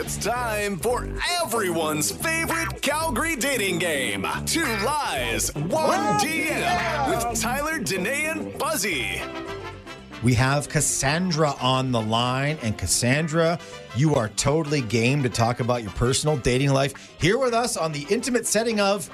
[0.00, 1.08] It's time for
[1.42, 4.24] everyone's favorite Calgary dating game.
[4.46, 9.20] Two lies, one DM with Tyler, Danae, and Fuzzy.
[10.22, 12.58] We have Cassandra on the line.
[12.62, 13.58] And Cassandra,
[13.96, 17.90] you are totally game to talk about your personal dating life here with us on
[17.90, 19.10] the intimate setting of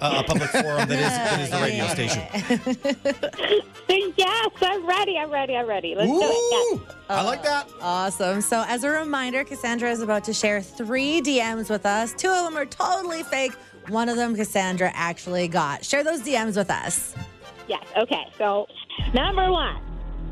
[0.00, 3.66] uh, a public forum that is, that is the radio station.
[4.20, 5.16] Yes, I'm ready.
[5.16, 5.56] I'm ready.
[5.56, 5.94] I'm ready.
[5.94, 6.74] Let's do it.
[6.74, 7.68] Ooh, I like that.
[7.80, 8.40] Awesome.
[8.40, 12.12] So, as a reminder, Cassandra is about to share three DMs with us.
[12.12, 13.52] Two of them are totally fake.
[13.88, 15.84] One of them, Cassandra actually got.
[15.84, 17.14] Share those DMs with us.
[17.66, 17.82] Yes.
[17.82, 18.02] yes.
[18.02, 18.24] Okay.
[18.36, 18.66] So,
[19.14, 19.80] number one,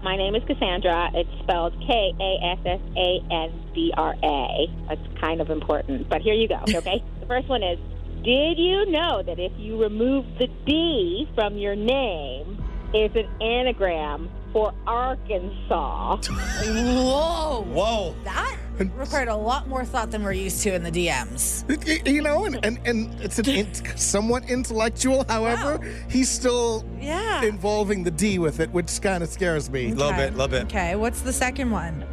[0.03, 1.11] my name is Cassandra.
[1.15, 4.67] It's spelled K A S S A N D R A.
[4.89, 6.09] That's kind of important.
[6.09, 6.61] But here you go.
[6.69, 7.03] Okay.
[7.21, 7.79] the first one is
[8.25, 14.31] Did you know that if you remove the D from your name, it's an anagram
[14.53, 16.17] for Arkansas.
[16.27, 17.65] Whoa.
[17.69, 18.15] Whoa.
[18.25, 18.57] That
[18.97, 21.65] required a lot more thought than we're used to in the DMs.
[22.09, 25.25] You know, and, and, and it's an in, somewhat intellectual.
[25.29, 25.93] However, Wow.
[26.09, 27.43] he's still Yeah.
[27.45, 29.93] involving the D with it, which kind of scares me.
[29.93, 30.25] Love Okay.
[30.29, 30.65] it, love it.
[30.65, 32.05] Okay, what's the second one?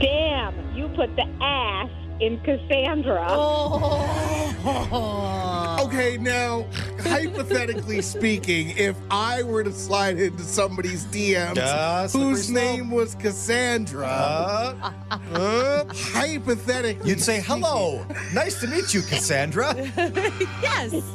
[0.00, 3.26] Damn, you put the ass in Cassandra.
[3.28, 4.42] Oh.
[5.86, 6.66] Okay, now,
[7.00, 14.06] hypothetically speaking, if I were to slide into somebody's DMs Yeah, whose name was Cassandra,
[14.08, 18.04] Uh, uh, hypothetically, you'd say, hello.
[18.34, 19.74] Nice to meet you, Cassandra.
[20.62, 21.14] yes.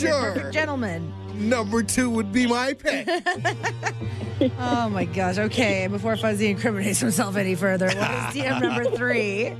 [0.00, 0.50] Sure.
[0.50, 1.12] Gentlemen.
[1.34, 3.08] Number two would be my pick.
[4.60, 5.36] Oh my gosh.
[5.36, 9.52] Okay, before Fuzzy incriminates himself any further, what is DM number three?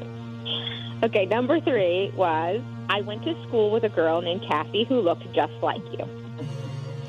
[1.03, 5.33] Okay, number three was I went to school with a girl named Kathy who looked
[5.33, 6.09] just like you.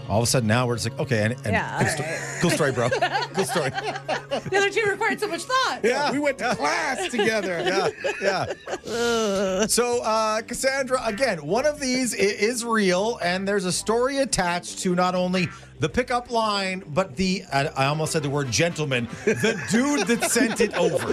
[0.07, 2.49] All of a sudden, now we're just like, okay, and, and Yeah, good, sto- cool
[2.49, 2.89] story, bro.
[3.33, 3.69] Cool story.
[3.69, 5.79] The other two required so much thought.
[5.83, 7.61] Yeah, we went to class together.
[8.21, 8.53] yeah,
[8.89, 9.65] yeah.
[9.67, 14.79] So, uh, Cassandra, again, one of these i- is real, and there's a story attached
[14.79, 15.47] to not only
[15.79, 20.29] the pickup line, but the I I almost said the word gentleman, the dude that
[20.31, 21.09] sent it over.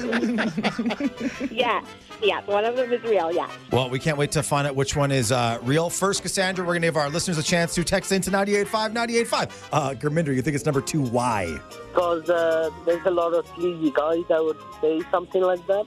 [1.51, 1.85] Yeah.
[2.23, 3.51] Yeah, one of them is real, yes.
[3.71, 5.91] Well, we can't wait to find out which one is uh, real.
[5.91, 9.69] First, Cassandra, we're going to give our listeners a chance to text into 985 985.
[9.71, 11.03] Uh, Gurminder, you think it's number two?
[11.03, 11.61] Why?
[11.97, 15.87] because uh, there's a lot of sleazy guys that would say something like that.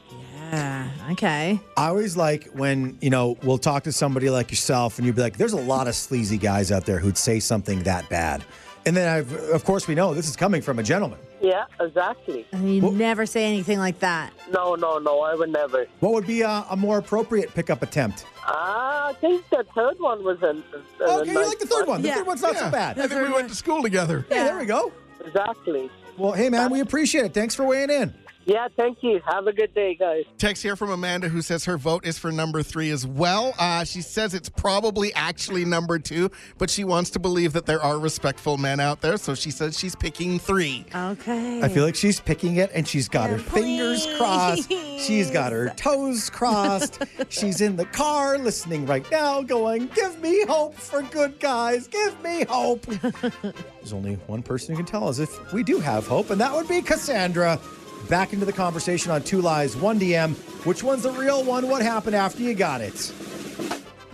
[0.51, 0.89] Yeah.
[1.11, 1.59] Okay.
[1.77, 5.21] I always like when, you know, we'll talk to somebody like yourself and you'd be
[5.21, 8.43] like, there's a lot of sleazy guys out there who'd say something that bad.
[8.85, 11.19] And then, I've, of course, we know this is coming from a gentleman.
[11.41, 12.45] Yeah, exactly.
[12.51, 14.31] And you never say anything like that.
[14.51, 15.85] No, no, no, I would never.
[15.99, 18.25] What would be a, a more appropriate pickup attempt?
[18.45, 20.55] Ah, I think the third one was a,
[21.03, 22.01] a Okay, you nice like the third one.
[22.01, 22.15] The Yeah.
[22.15, 22.97] third one's not so bad.
[22.99, 24.25] I think we went to school together.
[24.29, 24.91] Hey, there we go.
[25.25, 25.89] Exactly.
[26.17, 27.33] Well, hey, man, we appreciate it.
[27.33, 28.13] Thanks for weighing in.
[28.49, 29.21] Yeah, thank you.
[29.27, 30.25] Have a good day, guys.
[30.39, 33.53] Text here from Amanda who says her vote is for number three as well.
[33.59, 37.79] Uh, she says it's probably actually number two, but she wants to believe that there
[37.79, 40.83] are respectful men out there, so she says she's picking three.
[40.95, 41.61] Okay.
[41.61, 44.73] I feel like she's picking it and she's got her fingers crossed.
[44.97, 47.03] She's got her toes crossed.
[47.29, 51.87] she's in the car listening right now, going, Give me hope for good guys.
[51.87, 52.83] Give me hope.
[53.43, 56.51] There's only one person who can tell us if we do have hope, and that
[56.51, 57.59] would be Cassandra.
[58.07, 60.35] Back into the conversation on Two Lies, One DM.
[60.65, 61.67] Which one's the real one?
[61.69, 63.13] What happened after you got it?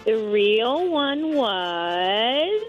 [0.06, 2.62] The real one was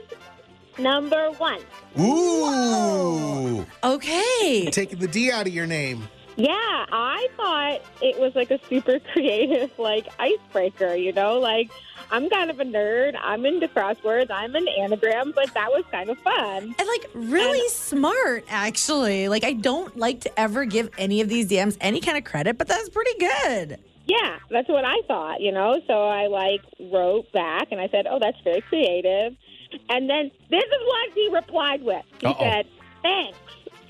[0.78, 1.60] number one.
[2.00, 3.66] Ooh.
[3.84, 4.70] Okay.
[4.70, 6.08] Taking the D out of your name.
[6.36, 11.38] Yeah, I thought it was like a super creative, like icebreaker, you know?
[11.38, 11.70] Like,
[12.10, 13.16] I'm kind of a nerd.
[13.20, 14.30] I'm into crosswords.
[14.30, 16.74] I'm an anagram, but that was kind of fun.
[16.78, 19.28] And like really smart, actually.
[19.28, 22.58] Like I don't like to ever give any of these DMs any kind of credit,
[22.58, 23.80] but that's pretty good.
[24.04, 25.80] Yeah, that's what I thought, you know?
[25.88, 26.60] So I like
[26.92, 29.34] wrote back and I said, oh, that's very creative.
[29.88, 32.04] And then this is what he replied with.
[32.20, 32.38] He Uh-oh.
[32.38, 32.66] said,
[33.02, 33.38] thanks.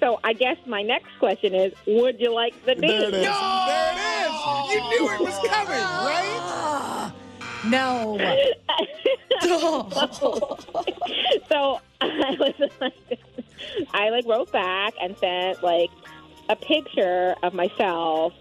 [0.01, 3.11] So I guess my next question is, would you like the There it is.
[3.11, 3.12] D?
[3.12, 4.33] There it is.
[4.73, 6.41] You knew it was coming, right?
[6.48, 7.13] Ah,
[7.65, 8.19] no.
[11.48, 13.19] so I was like,
[13.93, 15.91] I like wrote back and sent like
[16.48, 18.33] a picture of myself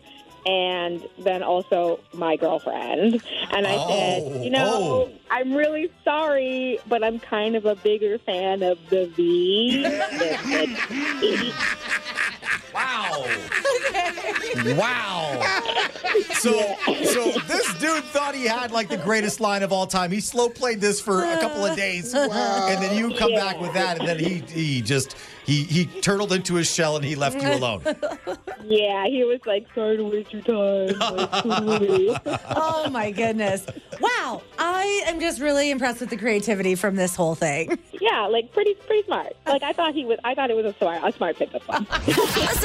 [0.46, 3.22] and then also my girlfriend.
[3.52, 4.72] And I Oh, said, you know,
[5.10, 5.12] oh.
[5.32, 9.84] I'm really sorry, but I'm kind of a bigger fan of the V.
[12.76, 14.78] than the E." Wow.
[14.78, 15.62] Wow.
[16.36, 16.52] So,
[17.04, 20.12] so this dude thought he had like the greatest line of all time.
[20.12, 22.32] He slow played this for a couple of days, and
[22.82, 26.54] then you come back with that, and then he he just he he turtled into
[26.56, 27.82] his shell and he left you alone.
[28.64, 30.98] Yeah, he was like, sorry to waste your time.
[31.00, 32.22] Like.
[32.58, 33.66] Oh my goodness.
[34.00, 34.42] Wow.
[34.60, 37.78] I am just really impressed with the creativity from this whole thing.
[38.00, 39.36] yeah, like pretty pretty smart.
[39.46, 40.20] Like I thought he was.
[40.24, 41.50] I thought it was a smart a smart pick.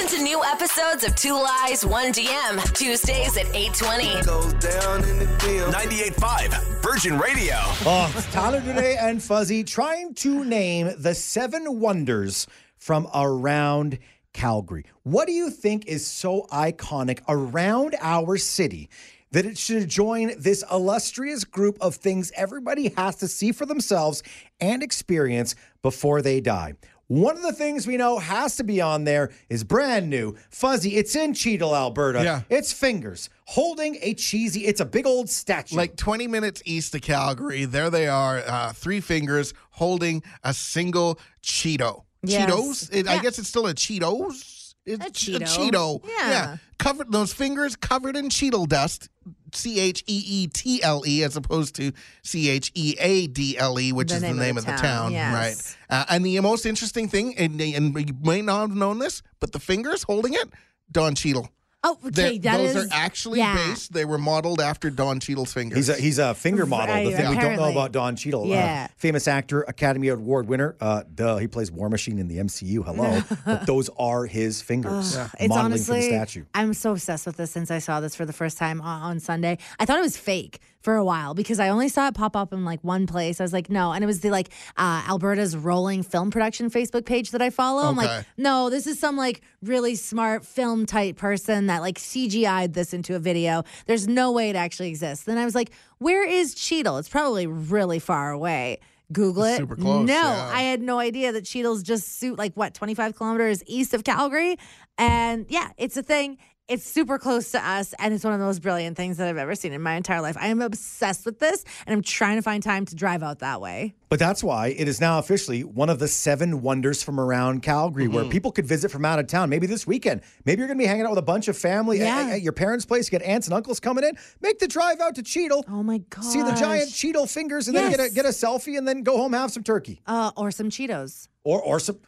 [0.00, 0.18] This one.
[0.18, 4.22] Listen to new episodes of Two Lies, One DM, Tuesdays at 820.
[4.24, 5.70] Goes down in the DM.
[5.72, 7.54] 98.5 Virgin Radio.
[7.84, 12.46] Oh, it's Tyler today and Fuzzy trying to name the seven wonders
[12.78, 13.98] from around
[14.32, 14.84] Calgary.
[15.02, 18.88] What do you think is so iconic around our city
[19.32, 24.22] that it should join this illustrious group of things everybody has to see for themselves
[24.60, 26.74] and experience before they die?
[27.10, 30.36] One of the things we know has to be on there is brand new.
[30.48, 32.22] Fuzzy, it's in Cheadle, Alberta.
[32.22, 32.42] Yeah.
[32.48, 35.74] It's fingers holding a cheesy, it's a big old statue.
[35.74, 41.18] Like 20 minutes east of Calgary, there they are, uh, three fingers holding a single
[41.42, 42.04] Cheeto.
[42.22, 42.48] Yes.
[42.48, 42.90] Cheetos?
[42.92, 44.74] It, I guess it's still a Cheetos.
[44.86, 45.70] It's A ch- Cheeto.
[46.02, 46.08] Cheeto.
[46.08, 46.58] Yeah.
[46.78, 49.08] Covered those fingers covered in Cheetle dust.
[49.54, 51.92] C H E E T L E as opposed to
[52.22, 54.66] C H E A D L E, which The is the name name of of
[54.66, 55.76] the the town, town, yes.
[55.88, 55.98] right?
[55.98, 59.52] Uh, and the most interesting thing, and, and you may not have known this, but
[59.52, 60.48] the fingers holding it,
[60.90, 61.48] Don Cheadle.
[61.82, 62.38] Oh, They're- okay.
[62.38, 63.54] That those is are actually yeah.
[63.54, 63.92] based.
[63.94, 65.76] They were modeled after Don Cheadle's fingers.
[65.76, 66.94] He's a he's a finger model.
[66.94, 68.88] Right, the thing we don't know about Don Cheadle, uh, Yeah.
[68.96, 70.76] famous actor, Academy Award winner.
[70.78, 72.84] Uh, duh, he plays War Machine in the MCU.
[72.84, 75.16] Hello, but those are his fingers.
[75.16, 76.44] It's modeling honestly, for the statue.
[76.54, 79.20] I'm so obsessed with this since I saw this for the first time on, on
[79.20, 79.56] Sunday.
[79.78, 82.52] I thought it was fake for a while because I only saw it pop up
[82.52, 83.40] in like one place.
[83.40, 87.04] I was like, no, and it was the like uh, Alberta's rolling film production Facebook
[87.04, 87.82] page that I follow.
[87.82, 92.72] I'm like, no, this is some like really smart film type person that like CGI'd
[92.74, 93.62] this into a video.
[93.86, 95.24] There's no way it actually exists.
[95.24, 96.96] Then I was like, where is Cheadle?
[96.98, 98.80] It's probably really far away.
[99.12, 99.56] Google it.
[99.56, 100.50] Super close, No, yeah.
[100.54, 104.56] I had no idea that Cheadle's just suit like what 25 kilometers east of Calgary,
[104.98, 106.38] and yeah, it's a thing.
[106.70, 109.36] It's super close to us, and it's one of the most brilliant things that I've
[109.38, 110.36] ever seen in my entire life.
[110.38, 113.60] I am obsessed with this, and I'm trying to find time to drive out that
[113.60, 113.96] way.
[114.08, 118.06] But that's why it is now officially one of the seven wonders from around Calgary,
[118.06, 118.30] where Mm-hmm.
[118.30, 119.50] people could visit from out of town.
[119.50, 120.20] Maybe this weekend.
[120.44, 122.26] Maybe you're going to be hanging out with a bunch of family at- Yeah.
[122.28, 123.10] at, at your parents' place.
[123.10, 124.16] You get aunts and uncles coming in.
[124.40, 125.64] Make the drive out to Cheadle.
[125.68, 126.22] Oh my god!
[126.24, 129.16] See the giant Cheadle fingers, and then get a get a selfie, and then go
[129.16, 130.00] home have some turkey.
[130.06, 131.26] uh, or some Cheetos.
[131.42, 131.98] Or or some.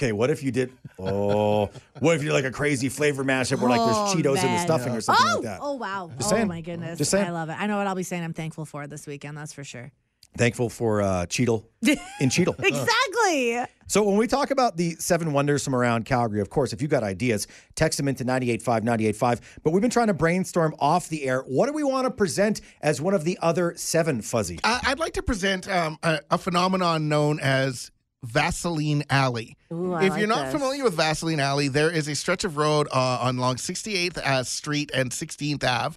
[0.00, 0.72] Okay, what if you did?
[0.98, 1.68] Oh,
[1.98, 4.44] what if you did like a crazy flavor mashup where like Oh, there's Cheetos in
[4.44, 4.64] the man.
[4.66, 5.58] stuffing or something oh, like that?
[5.60, 6.10] oh wow!
[6.16, 6.48] Just oh saying.
[6.48, 6.96] my goodness!
[6.96, 7.26] Just saying.
[7.26, 7.56] I love it.
[7.60, 8.24] I know what I'll be saying.
[8.24, 9.36] I'm thankful for this weekend.
[9.36, 9.92] That's for sure.
[10.38, 12.54] Thankful for uh, Cheadle in Cheetle.
[12.66, 13.58] Exactly.
[13.88, 16.90] So when we talk about the seven wonders from around Calgary, of course, if you've
[16.90, 19.60] got ideas, text them into 985 985.
[19.62, 21.42] But we've been trying to brainstorm off the air.
[21.42, 24.60] What do we want to present as one of the other seven, Fuzzy?
[24.64, 27.90] I- I'd like to present um, a, a phenomenon known as
[28.22, 29.56] Vaseline Alley.
[29.72, 30.54] Ooh, if like you're not this.
[30.54, 34.44] familiar with Vaseline Alley, there is a stretch of road uh, on along 68th uh,
[34.44, 35.96] Street and 16th Ave.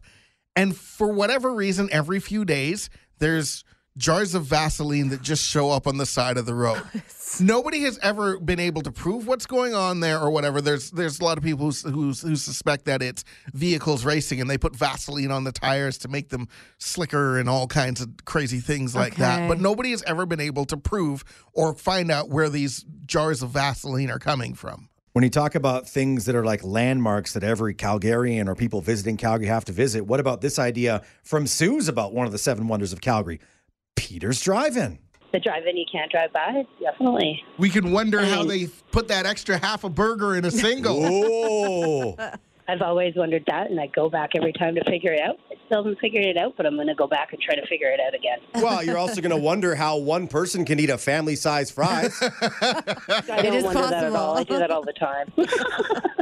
[0.56, 2.90] And for whatever reason, every few days,
[3.20, 3.64] there's
[3.98, 6.82] jars of Vaseline that just show up on the side of the road.
[7.40, 10.62] Nobody has ever been able to prove what's going on there or whatever.
[10.62, 13.24] There's there's a lot of people who, who, who suspect that it's
[13.54, 16.48] vehicles racing and they put Vaseline on the tires to make them
[16.78, 19.48] slicker and all kinds of crazy things like that.
[19.48, 21.24] But nobody has ever been able to prove
[21.54, 24.90] or find out where these jars of Vaseline are coming from.
[25.14, 29.16] When you talk about things that are like landmarks that every Calgarian or people visiting
[29.16, 32.68] Calgary have to visit, what about this idea from Sue's about one of the seven
[32.68, 33.40] wonders of Calgary?
[33.96, 35.00] Peter's Drive-In.
[35.32, 37.44] The drive-in you can't drive by, definitely.
[37.58, 38.46] We can wonder how oh.
[38.46, 41.00] they put that extra half a burger in a single.
[41.04, 42.16] Oh,
[42.68, 45.38] I've always wondered that, and I go back every time to figure it out.
[45.52, 47.66] I still haven't figured it out, but I'm going to go back and try to
[47.68, 48.40] figure it out again.
[48.64, 52.18] well, you're also going to wonder how one person can eat a family-sized fries.
[52.22, 54.38] I don't is wonder that at all.
[54.38, 55.34] I do that all the time.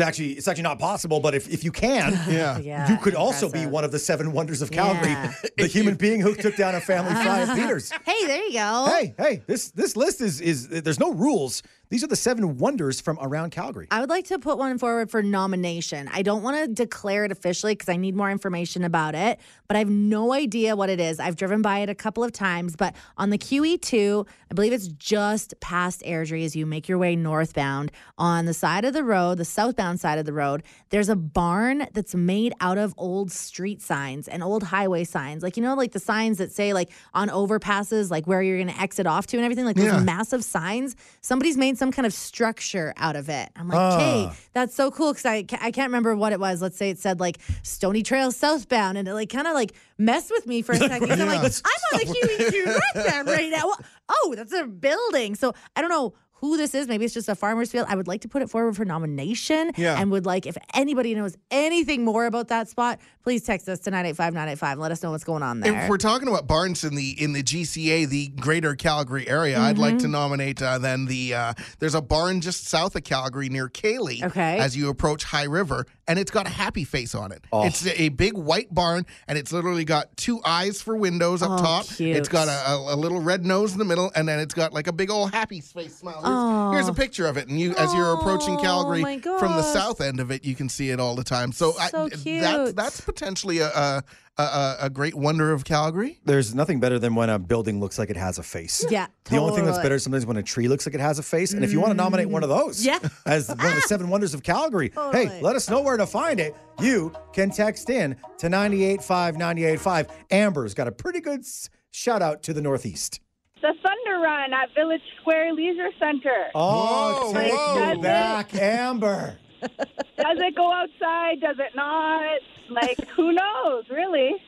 [0.00, 2.58] It's actually it's actually not possible, but if, if you can, Yeah.
[2.58, 5.34] Yeah, you could also be one of the seven wonders of Calgary, Yeah.
[5.58, 7.90] the human being who took down a family fry at Peter's.
[8.06, 8.86] Hey, there you go.
[8.88, 11.62] Hey, hey, this this list is is there's no rules.
[11.90, 13.88] These are the seven wonders from around Calgary.
[13.90, 16.08] I would like to put one forward for nomination.
[16.12, 19.74] I don't want to declare it officially because I need more information about it, but
[19.74, 21.18] I have no idea what it is.
[21.18, 24.86] I've driven by it a couple of times, but on the QE2, I believe it's
[24.86, 27.90] just past Airdrie as you make your way northbound.
[28.18, 31.88] On the side of the road, the southbound side of the road, there's a barn
[31.92, 35.42] that's made out of old street signs and old highway signs.
[35.42, 38.72] Like, you know, like the signs that say, like, on overpasses, like where you're going
[38.72, 39.98] to exit off to and everything, like those Yeah.
[40.00, 40.94] massive signs.
[41.20, 43.48] Somebody's made some kind of structure out of it.
[43.56, 43.98] I'm like, Ah.
[43.98, 46.62] hey, that's so cool because I, I can't remember what it was.
[46.62, 50.30] Let's say it said like Stony Trail southbound, and it like kind of like messed
[50.30, 51.08] with me for a second.
[51.08, 53.72] 'cause I'm like, I'm on the QE2 northbound right now.
[54.08, 55.34] Oh, that's a building.
[55.34, 56.88] So I don't know who this is.
[56.88, 57.86] Maybe it's just a farmer's field.
[57.88, 59.70] I would like to put it forward for nomination.
[59.76, 60.00] Yeah.
[60.00, 63.90] And would like, if anybody knows anything more about that spot, please text us to
[63.90, 65.82] 985 985 and let us know what's going on there.
[65.84, 69.78] If we're talking about barns in the in the GCA, the Greater Calgary area, I'd
[69.78, 70.12] like to Mm-hmm.
[70.12, 74.22] nominate uh, then the uh, there's a barn just south of Calgary near Cayley.
[74.24, 74.58] Okay.
[74.58, 77.44] As you approach High River, and it's got a happy face on it.
[77.52, 77.64] Oh.
[77.64, 81.56] It's a big white barn, and it's literally got two eyes for windows up Oh,
[81.58, 81.86] top.
[81.86, 82.16] cute.
[82.16, 84.72] It's got a, a, a little red nose in the middle, and then it's got
[84.72, 86.72] like a big old happy face smile.
[86.72, 89.52] Here's, here's a picture of it, and you as you're approaching Oh, Calgary my from
[89.52, 91.52] the south end of it, you can see it all the time.
[91.52, 94.04] So, So I, that's that's potentially a, a
[94.38, 96.18] a a great wonder of Calgary.
[96.24, 98.84] There's nothing better than when a building looks like it has a face.
[98.90, 101.18] Yeah, The only thing that's better is sometimes when a tree looks like it has
[101.18, 101.52] a face.
[101.52, 102.98] And if you want to nominate one of those Yeah.
[103.26, 105.26] as one of the seven wonders of Calgary, Totally.
[105.26, 106.54] hey, let us know where to find it.
[106.80, 110.06] You can text in to 985 985.
[110.30, 111.44] Amber's got a pretty good
[111.90, 113.20] shout out to the Northeast.
[113.60, 116.46] The Thunder Run at Village Square Leisure Center.
[116.54, 117.94] Oh, Whoa, take whoa.
[117.96, 119.36] me back, Amber.
[119.60, 121.40] Does it go outside?
[121.40, 122.40] Does it not?
[122.70, 124.32] Like, who knows, really?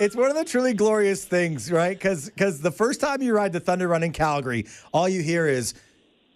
[0.00, 1.90] It's one of the truly glorious things, right?
[1.98, 2.30] Because
[2.60, 4.64] the first time you ride the Thunder Run in Calgary,
[4.94, 5.74] all you hear is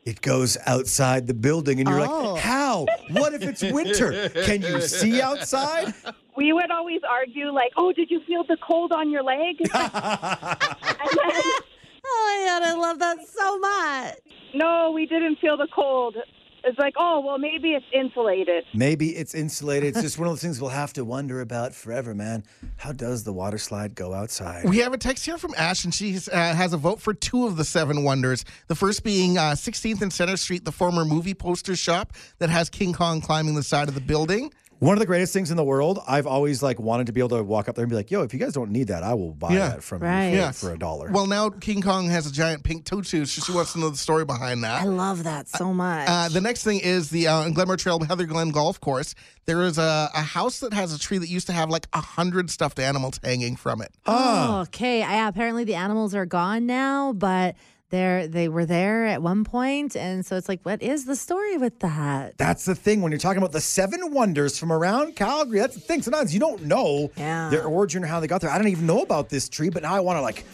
[0.05, 2.35] it goes outside the building, and you're Oh.
[2.35, 2.85] like, how?
[3.13, 4.29] What if it's winter?
[4.45, 5.95] Can you see outside?
[6.37, 9.57] We would always argue, like, oh, did you feel the cold on your leg?
[9.75, 10.59] oh
[12.05, 14.19] my God, I love that so much.
[14.55, 16.17] no, we didn't feel the cold.
[16.67, 18.65] It's like, oh, well, maybe it's insulated.
[18.73, 19.91] Maybe it's insulated.
[19.91, 22.43] It's just one of those things we'll have to wonder about forever, man.
[22.77, 24.65] How does the water slide go outside?
[24.69, 27.47] We have a text here from Ash, and she uh, has a vote for two
[27.47, 28.47] of the seven wonders.
[28.69, 32.71] The first being uh, 16th and Center Street, the former movie poster shop that has
[32.71, 34.51] King Kong climbing the side of the building.
[34.85, 35.99] One of the greatest things in the world.
[36.07, 38.21] I've always like wanted to be able to walk up there and be like, "Yo,
[38.23, 39.69] if you guys don't need that, I will buy Yeah.
[39.71, 40.27] that from Right.
[40.27, 40.51] you for, Yeah.
[40.51, 43.73] for a dollar." Well, now King Kong has a giant pink tutu, so she wants
[43.73, 44.83] to know the story behind that.
[44.83, 46.07] I love that so much.
[46.07, 49.15] Uh, the next thing is the uh, Glenmore Trail Heather Glen Golf Course.
[49.47, 52.01] There is a, a house that has a tree that used to have like a
[52.03, 53.91] hundred stuffed animals hanging from it.
[54.05, 54.99] Oh, okay.
[54.99, 57.55] Yeah, apparently the animals are gone now, but
[57.95, 61.57] they're they were there at one point, and so it's like, what is the story
[61.57, 62.37] with that?
[62.37, 65.61] That's the thing when you're talking about the seven wonders from around Calgary.
[65.61, 66.03] That's the thing.
[66.03, 67.49] Sometimes you don't know Yeah.
[67.51, 68.51] their origin or how they got there.
[68.51, 70.45] I don't even know about this tree, but now I want to like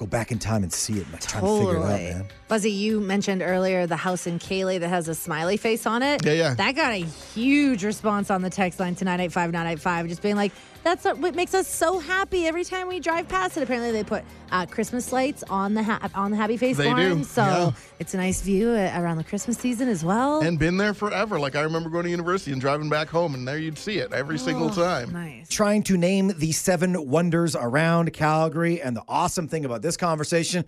[0.00, 2.26] go back in time and see it and try to figure it out, man.
[2.48, 6.24] Fuzzy, you mentioned earlier the house in Cayley that has a smiley face on it.
[6.24, 6.54] Yeah, yeah.
[6.54, 10.52] That got a huge response on the text line to 985 985, just being like,
[10.82, 13.62] that's what what makes us so happy every time we drive past it.
[13.62, 17.18] Apparently, they put uh, Christmas lights on the ha- on the Happy Face They barn,
[17.18, 17.70] do, so yeah.
[17.98, 20.40] it's a nice view uh, around the Christmas season as well.
[20.40, 21.38] And been there forever.
[21.38, 24.14] Like I remember going to university and driving back home, and there you'd see it
[24.14, 25.12] every single time.
[25.12, 25.48] nice.
[25.50, 28.80] Trying to name the seven wonders around Calgary.
[28.80, 30.64] And the awesome thing about this conversation,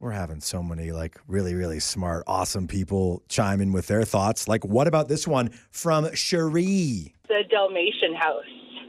[0.00, 4.46] we're having so many like really, really smart, awesome people chime in with their thoughts.
[4.46, 7.14] Like, what about this one from Cherie?
[7.28, 8.44] the Dalmatian house.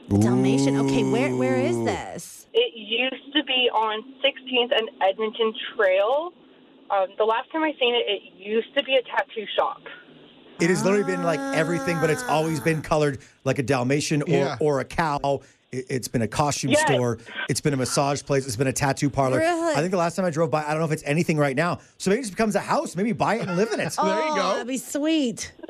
[0.09, 0.77] Dalmatian.
[0.77, 2.47] Okay, where where is this?
[2.53, 6.33] It used to be on 16th and Edmonton Trail.
[6.91, 9.81] Um, the last time I seen it, it used to be a tattoo shop.
[10.59, 14.27] It has literally been like everything, but it's always been colored like a Dalmatian or,
[14.29, 14.57] Yeah.
[14.59, 15.41] or a cow.
[15.77, 16.81] It, it's been a costume Yes.
[16.81, 17.17] store.
[17.50, 18.46] It's been a massage place.
[18.46, 19.39] It's been a tattoo parlor.
[19.39, 19.74] Really?
[19.75, 21.55] I think the last time I drove by, I don't know if it's anything right
[21.55, 21.79] now.
[21.98, 22.96] So maybe it just becomes a house.
[22.96, 23.96] Maybe buy it and live in it.
[24.01, 24.50] There you Oh, go.
[24.53, 25.53] That'd be sweet.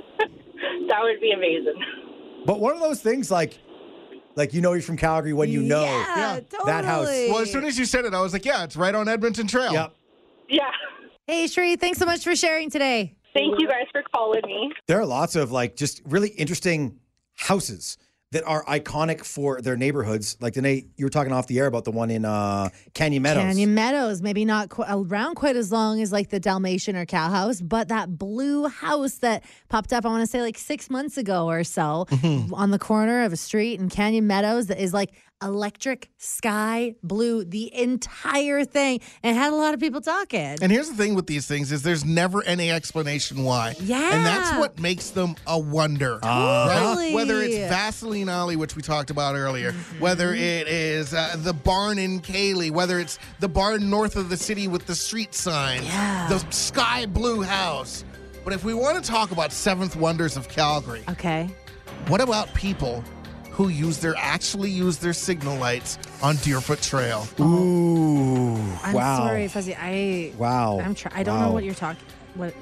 [0.89, 1.75] That would be amazing.
[2.45, 3.57] But one of those things like,
[4.35, 5.83] like you know you're from Calgary when you know.
[5.83, 7.07] yeah, that house.
[7.07, 9.47] Well, as soon as you said it, I was like, yeah, it's right on Edmonton
[9.47, 9.73] Trail.
[9.73, 9.93] Yep.
[10.49, 10.71] Yeah.
[11.27, 13.15] Hey, Shree, thanks so much for sharing today.
[13.33, 14.71] Thank you guys for calling me.
[14.87, 16.97] There are lots of like just really interesting
[17.35, 17.97] houses
[18.33, 20.35] that are iconic for their neighborhoods.
[20.41, 23.41] Like Danae, you were talking off the air about the one in uh, Canyon Meadows.
[23.43, 27.29] Canyon Meadows, maybe not qu- around quite as long as like the Dalmatian or cow
[27.29, 31.17] house, but that blue house that popped up, I want to say like six months
[31.17, 32.53] ago or so Mm-hmm.
[32.53, 37.43] on the corner of a street in Canyon Meadows that is like electric sky blue,
[37.43, 38.99] the entire thing.
[39.23, 40.57] And had a lot of people talking.
[40.61, 43.75] And here's the thing with these things is there's never any explanation why.
[43.79, 44.15] Yeah.
[44.15, 46.19] And that's what makes them a wonder.
[46.21, 47.05] Totally.
[47.07, 47.13] Right?
[47.13, 51.99] Whether it's Vaseline Alley, which we talked about earlier, whether it is uh, the barn
[51.99, 56.27] in Cayley, whether it's the barn north of the city with the street sign, Yeah.
[56.29, 58.03] the sky blue house.
[58.43, 61.49] But if we want to talk about seventh wonders of Calgary, Okay.
[62.07, 63.03] what about people
[63.57, 67.27] who use their actually use their signal lights on Deerfoot Trail?
[67.39, 69.17] Ooh, I'm wow.
[69.17, 69.75] sorry, Fuzzy.
[69.75, 70.79] I Wow.
[70.79, 71.47] I'm try- I don't Wow.
[71.47, 72.03] know what you're talking
[72.35, 72.53] what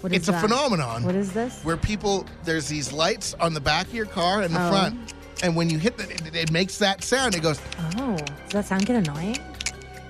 [0.00, 1.60] What is It's a phenomenon What is this?
[1.62, 4.70] where people there's these lights on the back of your car and the Oh.
[4.70, 7.36] front, and when you hit the, it, it makes that sound.
[7.36, 7.60] It goes.
[7.98, 9.38] Oh, does that sound get annoying?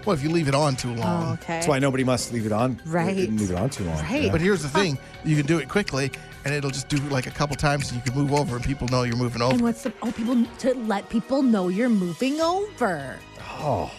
[0.05, 1.33] Well, if you leave it on too Oh, long.
[1.35, 1.55] okay.
[1.55, 2.81] That's why nobody must leave it on.
[2.87, 3.17] Right.
[3.17, 3.99] Didn't leave it on too long.
[4.03, 4.25] Right.
[4.25, 4.33] Yeah.
[4.33, 6.11] But here's the thing: you can do it quickly,
[6.45, 8.89] and it'll just do like a couple times, and you can move over, and people
[8.89, 9.53] know you're moving over.
[9.55, 13.17] And what's the oh people to let people know you're moving over?
[13.59, 13.91] Oh.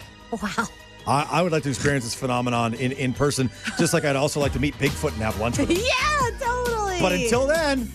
[0.42, 0.66] Wow.
[1.06, 4.40] I, I would like to experience this phenomenon in, in person, just like I'd also
[4.40, 5.76] like to meet Bigfoot and have lunch with him.
[5.84, 6.98] Yeah, totally.
[7.00, 7.90] But until then,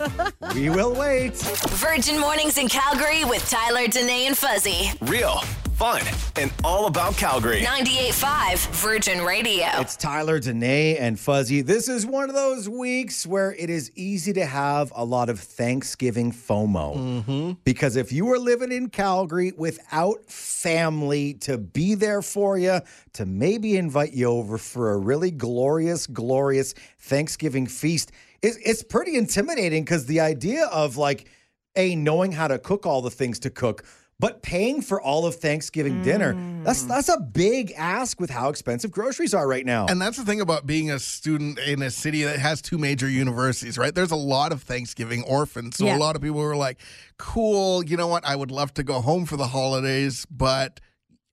[0.54, 1.34] we will wait.
[1.36, 4.90] Virgin Mornings in Calgary with Tyler, Danae, and Fuzzy.
[5.02, 5.42] Real,
[5.80, 6.02] fun,
[6.36, 7.62] and all about Calgary.
[7.62, 9.64] 98.5 Virgin Radio.
[9.76, 11.62] It's Tyler, Danae, and Fuzzy.
[11.62, 15.40] This is one of those weeks where it is easy to have a lot of
[15.40, 16.96] Thanksgiving FOMO.
[17.24, 17.52] Mm-hmm.
[17.64, 22.82] Because if you are living in Calgary without family to be there for you,
[23.14, 29.16] to maybe invite you over for a really glorious, glorious Thanksgiving feast, it's, it's pretty
[29.16, 31.30] intimidating because the idea of like,
[31.74, 33.82] A, knowing how to cook all the things to cook,
[34.20, 36.88] but paying for all of Thanksgiving dinner, that's hmm.
[36.88, 39.86] that's a big ask with how expensive groceries are right now.
[39.86, 43.08] And that's the thing about being a student in a city that has two major
[43.08, 43.94] universities, right?
[43.94, 45.76] There's a lot of Thanksgiving orphans.
[45.76, 45.96] So Yeah.
[45.96, 46.78] a lot of people were like,
[47.16, 48.26] cool, you know what?
[48.26, 50.80] I would love to go home for the holidays, but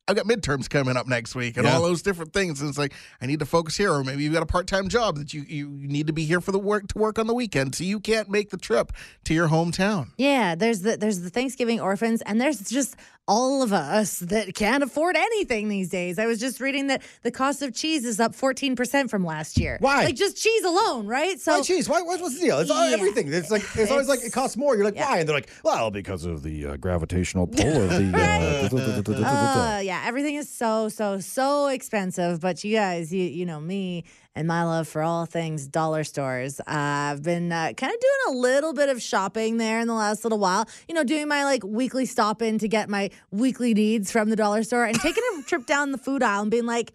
[0.07, 1.75] I've got midterms coming up next week and Yeah.
[1.75, 2.61] all those different things.
[2.61, 3.91] And it's like, I need to focus here.
[3.91, 6.39] Or maybe you've got a part time job that you, you need to be here
[6.39, 7.75] for the work to work on the weekend.
[7.75, 8.93] So you can't make the trip
[9.25, 10.11] to your hometown.
[10.17, 12.95] Yeah, there's the there's the Thanksgiving orphans, and there's just
[13.27, 16.17] all of us that can't afford anything these days.
[16.17, 19.77] I was just reading that the cost of cheese is up 14% from last year.
[19.81, 20.05] Why?
[20.05, 21.39] Like just cheese alone, right?
[21.39, 21.89] So Why cheese?
[21.89, 22.59] Why, what's the deal?
[22.59, 22.95] It's all, Yeah.
[22.95, 23.31] everything.
[23.31, 24.75] It's like it's, always like it costs more.
[24.75, 25.09] You're like, yeah.
[25.09, 25.19] why?
[25.19, 28.11] And they're like, well, because of the uh, gravitational pull of the.
[28.17, 32.39] Uh, Uh, yeah, everything is so so so expensive.
[32.39, 34.05] But you guys, you you know me
[34.37, 36.59] and my love for all things dollar stores.
[36.59, 39.95] Uh, I've been uh, kind of doing a little bit of shopping there in the
[39.95, 40.69] last little while.
[40.87, 44.35] You know, doing my like weekly stop in to get my weekly needs from the
[44.35, 46.93] dollar store and taking a trip down the food aisle and being like,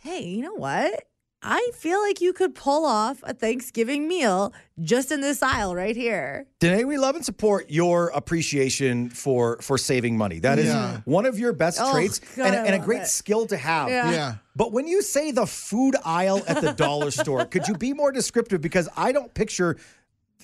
[0.00, 1.04] hey, you know what?
[1.46, 5.94] I feel like you could pull off a Thanksgiving meal just in this aisle right
[5.94, 6.46] here.
[6.58, 10.38] Danae, we love and support your appreciation for for saving money.
[10.40, 11.00] That is Yeah.
[11.04, 13.08] one of your best Oh, traits God, and, and a great it.
[13.08, 13.88] skill to have.
[13.90, 14.10] Yeah.
[14.10, 14.34] Yeah.
[14.56, 18.10] But when you say the food aisle at the dollar store, could you be more
[18.10, 18.60] descriptive?
[18.62, 19.76] Because I don't picture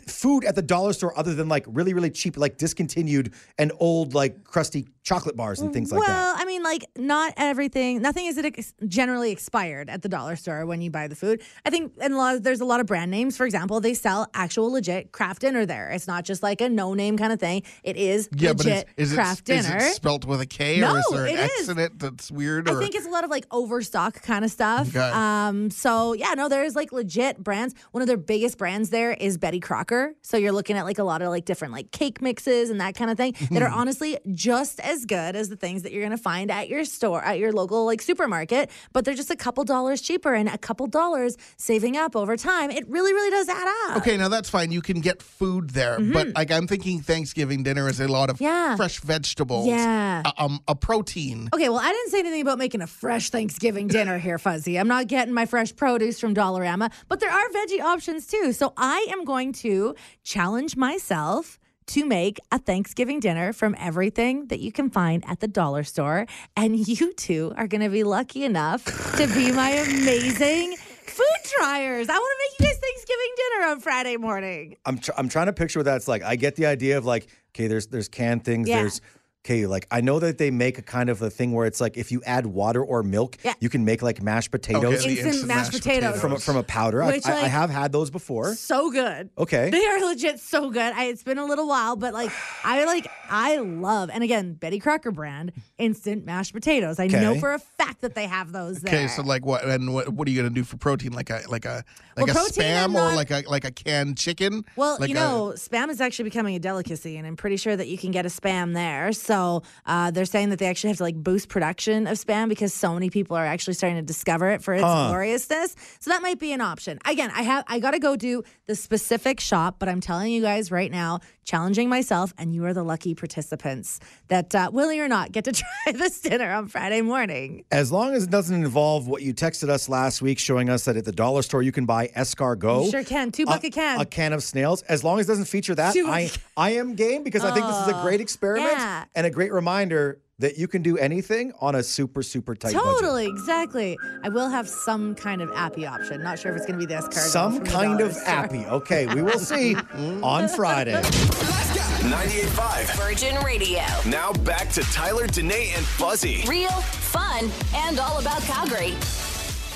[0.06, 4.14] food at the dollar store other than like really, really cheap, like discontinued and old,
[4.14, 6.39] like crusty chocolate bars and things like well, that.
[6.39, 8.00] I mean, like not everything.
[8.02, 11.42] Nothing is ex- generally expired at the dollar store when you buy the food.
[11.64, 13.36] I think, and a lot, there's a lot of brand names.
[13.36, 15.90] For example, they sell actual legit Kraft Dinner there.
[15.90, 17.62] It's not just like a no name kind of thing.
[17.82, 19.78] It is Yeah, but legit is, is, craft it, is dinner.
[19.78, 21.68] it spelt with a K No, or is there an it X is.
[21.68, 22.68] in it that's weird?
[22.68, 24.88] I think it's a lot of like overstock kind of stuff.
[24.88, 24.98] Okay.
[25.12, 27.74] Um, so yeah, no, there's like legit brands.
[27.92, 30.14] One of their biggest brands there is Betty Crocker.
[30.22, 32.94] So you're looking at like a lot of like different like cake mixes and that
[32.94, 36.16] kind of thing that are honestly just as good as the things that you're gonna
[36.16, 40.00] find at your store, at your local like supermarket, but they're just a couple dollars
[40.00, 42.70] cheaper and a couple dollars saving up over time.
[42.70, 43.98] It really, really does add up.
[43.98, 44.72] Okay, now that's fine.
[44.72, 48.36] You can get food there, but like I'm thinking Thanksgiving dinner is a lot of
[48.36, 48.44] Mm-hmm.
[48.44, 48.76] Yeah.
[48.76, 50.22] fresh vegetables, Yeah.
[50.24, 51.48] a, um, a protein.
[51.54, 54.78] Okay, well, I didn't say anything about making a fresh Thanksgiving dinner here, Fuzzy.
[54.78, 58.52] I'm not getting my fresh produce from Dollarama, but there are veggie options too.
[58.52, 61.58] So I am going to challenge myself
[61.90, 66.26] to make a Thanksgiving dinner from everything that you can find at the dollar store.
[66.56, 68.84] And you two are going to be lucky enough
[69.16, 72.08] to be my amazing food triers.
[72.08, 74.76] I want to make you guys Thanksgiving dinner on Friday morning.
[74.86, 76.22] I'm tr- I'm trying to picture what that's like.
[76.22, 78.68] I get the idea of like, okay, there's there's canned things.
[78.68, 78.82] Yeah.
[78.82, 79.00] There's
[79.44, 81.96] okay, like I know that they make a kind of a thing where it's like
[81.96, 83.54] if you add water or milk, Yeah.
[83.60, 86.20] you can make like mashed potatoes the Instant instant mashed potatoes.
[86.20, 87.02] from a, from a powder.
[87.02, 88.54] I, Which, I, I have had those before.
[88.54, 89.30] So good.
[89.38, 89.70] Okay.
[89.70, 90.92] They are legit so good.
[90.94, 92.30] I, it's been a little while, but like
[92.64, 96.98] I like I love and again Betty Crocker brand instant mashed potatoes.
[96.98, 98.94] I know for a fact that they have those there.
[98.94, 101.12] Okay, so like what and what, what are you gonna do for protein?
[101.12, 101.84] Like a like a
[102.16, 104.64] like Well, a spam or not- like a like a canned chicken?
[104.76, 107.74] Well, like you a- know, spam is actually becoming a delicacy, and I'm pretty sure
[107.76, 109.12] that you can get a spam there.
[109.12, 112.72] So uh, they're saying that they actually have to like boost production of spam because
[112.74, 115.08] so many people are actually starting to discover it for its Huh.
[115.08, 115.74] gloriousness.
[116.00, 116.98] So that might be an option.
[117.06, 120.42] Again, I have I got to go do the specific shop, but I'm telling you
[120.42, 125.08] guys right now, challenging myself, and you are the lucky participants that, uh, willing or
[125.08, 125.52] not, get to
[125.84, 127.64] try this dinner on Friday morning.
[127.72, 130.96] As long as it doesn't involve what you texted us last week, showing us that
[130.96, 132.84] at the dollar store you can buy escargot.
[132.84, 133.32] You sure can.
[133.32, 134.00] Two buck a can.
[134.00, 134.82] A can of snails.
[134.82, 136.30] As long as it doesn't feature that, Two I.
[136.56, 139.04] I am game because I think this is a great experiment yeah.
[139.16, 142.82] and a great reminder that you can do anything on a super, super tight budget.
[142.82, 143.98] Totally, exactly.
[144.24, 146.22] I will have some kind of appy option.
[146.22, 147.14] Not sure if it's going to be this card.
[147.14, 148.64] Some kind of appy.
[148.66, 149.74] Okay, we will see
[150.22, 150.92] on Friday.
[150.92, 152.96] 98.5.
[152.96, 153.82] Virgin Radio.
[154.06, 156.42] Now back to Tyler, Danae, and Fuzzy.
[156.48, 158.94] Real, fun, and all about Calgary.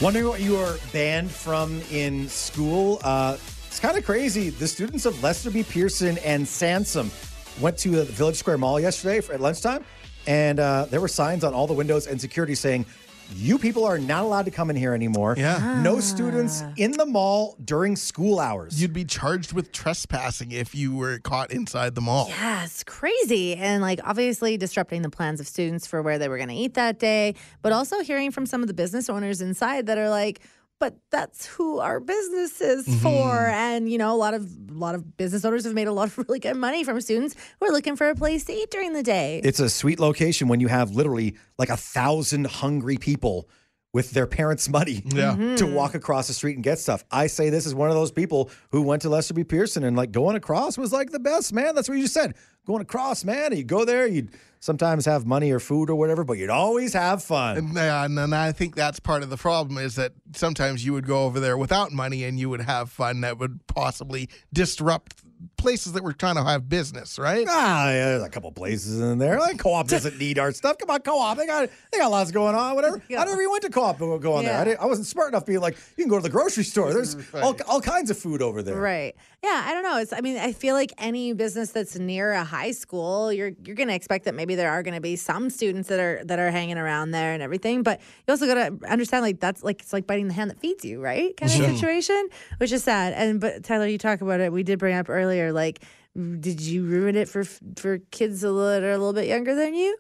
[0.00, 3.00] Wondering what you are banned from in school?
[3.04, 4.48] Uh, it's kind of crazy.
[4.48, 5.62] The students of Lester B.
[5.62, 7.10] Pearson and Sansom
[7.60, 9.84] went to the Village Square Mall yesterday for, at lunchtime,
[10.26, 12.86] and uh, there were signs on all the windows and security saying,
[13.32, 15.34] you people are not allowed to come in here anymore.
[15.36, 15.80] Yeah.
[15.82, 18.80] No students in the mall during school hours.
[18.80, 22.26] You'd be charged with trespassing if you were caught inside the mall.
[22.28, 23.56] Yeah, it's crazy.
[23.56, 26.74] And like obviously disrupting the plans of students for where they were going to eat
[26.74, 30.40] that day, but also hearing from some of the business owners inside that are like,
[30.80, 32.98] but that's who our business is Mm-hmm.
[33.00, 33.32] for.
[33.46, 36.08] And you know, a lot of a lot of business owners have made a lot
[36.08, 38.92] of really good money from students who are looking for a place to eat during
[38.92, 39.40] the day.
[39.44, 43.48] It's a sweet location when you have literally like a thousand hungry people
[43.94, 45.32] with their parents' money Yeah.
[45.32, 45.54] Mm-hmm.
[45.54, 47.04] to walk across the street and get stuff.
[47.10, 49.44] I say this is one of those people who went to Lester B.
[49.44, 51.74] Pearson and like going across was like the best, man.
[51.74, 52.34] That's what you just said.
[52.66, 53.56] Going across, man.
[53.56, 57.22] You go there, you'd sometimes have money or food or whatever, but you'd always have
[57.22, 57.56] fun.
[57.58, 61.06] And, and, and I think that's part of the problem is that sometimes you would
[61.06, 65.22] go over there without money and you would have fun that would possibly disrupt
[65.64, 67.46] places that were trying to have business, right?
[67.48, 69.40] Ah, yeah, there's a couple places in there.
[69.40, 70.76] Like co-op doesn't need our stuff.
[70.76, 71.38] Come on, co-op.
[71.38, 72.74] They got they got lots going on.
[72.74, 73.00] Whatever.
[73.08, 73.22] Yeah.
[73.22, 74.60] I never even went to co-op to go on there.
[74.60, 76.92] I, didn't, I wasn't smart enough being like, you can go to the grocery store.
[76.92, 78.76] There's all, all kinds of food over there.
[78.76, 79.16] Right.
[79.42, 79.98] Yeah, I don't know.
[79.98, 83.76] It's I mean, I feel like any business that's near a high school, you're you're
[83.76, 86.38] going to expect that maybe there are going to be some students that are that
[86.38, 89.80] are hanging around there and everything, but you also got to understand like that's like
[89.80, 91.34] it's like biting the hand that feeds you, right?
[91.36, 93.14] Kind of situation, which is sad.
[93.14, 94.52] And but Tyler, you talk about it.
[94.52, 95.82] We did bring up earlier like
[96.14, 97.44] did you ruin it for
[97.76, 99.96] for kids that are a little bit younger than you?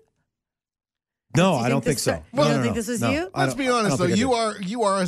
[1.36, 2.12] No, you I don't think this- so.
[2.32, 3.10] you No, don't no, think this was no.
[3.10, 3.30] you?
[3.34, 5.06] Let's be honest though, you are you are a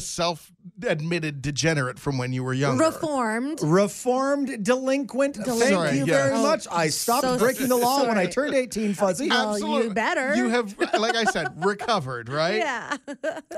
[0.81, 2.85] self-admitted degenerate from when you were younger.
[2.85, 3.61] Reformed.
[3.63, 5.37] Reformed delinquent.
[5.37, 6.29] Thank Sorry, you yeah.
[6.29, 6.67] very Oh, much.
[6.71, 9.29] I oh, stopped so breaking the law when I turned 18, Fuzzy.
[9.29, 10.35] Well, you better.
[10.35, 12.57] You have, like I said, recovered, right?
[12.57, 12.97] Yeah.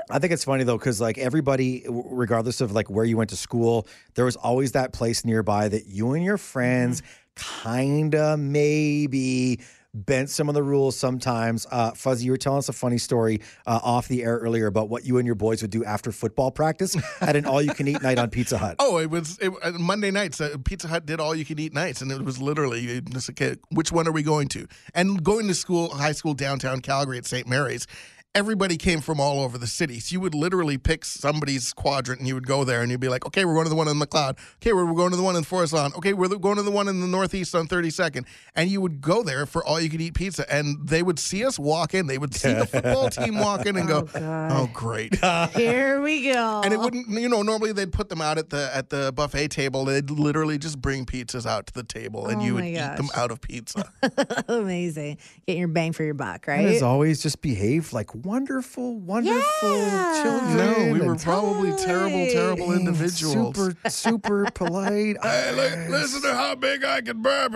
[0.09, 3.37] I think it's funny though, because like everybody, regardless of like where you went to
[3.37, 7.69] school, there was always that place nearby that you and your friends mm-hmm.
[7.69, 9.59] kinda maybe
[9.93, 11.65] bent some of the rules sometimes.
[11.71, 14.89] Uh, Fuzzy, you were telling us a funny story uh, off the air earlier about
[14.89, 18.29] what you and your boys would do after football practice at an all-you-can-eat night on
[18.29, 18.75] Pizza Hut.
[18.89, 20.39] Oh, it was it, uh, Monday nights.
[20.39, 24.11] Uh, Pizza Hut did all-you-can-eat nights, and it was literally just, okay, which one are
[24.11, 24.67] we going to?
[24.95, 27.47] And going to school, high school downtown Calgary at St.
[27.47, 27.87] Mary's.
[28.35, 29.99] Everybody came from all over the city.
[29.99, 33.09] So you would literally pick somebody's quadrant and you would go there and you'd be
[33.09, 34.37] like, okay, we're going to the one in Macleod.
[34.57, 35.91] Okay, we're going to the one in Forest Lawn.
[35.97, 38.27] Okay, we're going to the one in the Northeast on 32nd.
[38.53, 40.45] And you would go there for all you could eat pizza.
[40.53, 42.05] And they would see us walk in.
[42.05, 45.15] They would see the football team walk in and go, oh, oh, great.
[45.55, 46.61] Here we go.
[46.63, 49.47] And it wouldn't, you know, normally they'd put them out at the at the buffet
[49.47, 49.85] table.
[49.85, 52.97] They'd literally just bring pizzas out to the table, and Oh you would my eat
[52.97, 53.91] them out of pizza.
[54.47, 55.17] Amazing.
[55.47, 56.83] Getting your bang for your buck, And as right?
[56.83, 60.21] always, just behave like wonderful, wonderful Yeah.
[60.23, 60.57] children.
[60.57, 63.55] no, we were and probably terrible, terrible being individuals.
[63.55, 65.17] Super, super polite.
[65.21, 67.53] Hey, look, listen to how big I can burp.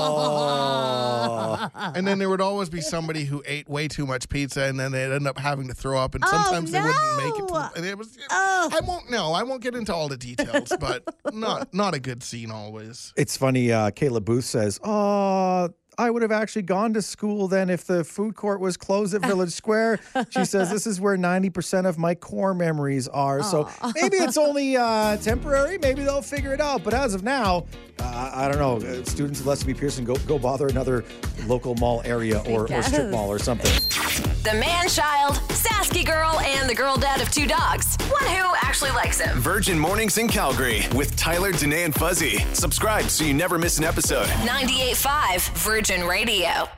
[0.00, 1.68] Oh.
[1.94, 4.92] And then there would always be somebody who ate way too much pizza, and then
[4.92, 7.48] they'd end up having to throw up, and Oh, sometimes they wouldn't make it.
[7.48, 8.16] To, and it was.
[8.30, 8.70] Oh.
[8.72, 9.10] I won't.
[9.10, 13.12] No, I won't get into all the details, but not not a good scene always.
[13.16, 13.72] It's funny.
[13.72, 15.68] Uh, Kayla Booth says, "Oh,
[16.00, 19.20] I would have actually gone to school then if the food court was closed at
[19.20, 23.42] Village Square." She says, "This is where ninety percent of my core memories are.
[23.42, 25.76] So maybe it's only uh, temporary.
[25.76, 26.82] Maybe they'll figure it out.
[26.82, 27.66] But as of now,
[27.98, 28.76] uh, I don't know.
[28.76, 29.74] Uh, students of B.
[29.74, 31.04] Pearson, go go bother another
[31.46, 36.68] local mall area or, or strip mall or something." The man child, Sasky girl, and
[36.68, 37.98] the girl dad of two dogs.
[38.08, 39.38] One who actually likes him.
[39.38, 42.38] Virgin Mornings in Calgary with Tyler, Danae, and Fuzzy.
[42.54, 44.26] Subscribe so you never miss an episode.
[44.46, 46.70] 98.5 Virgin Radio.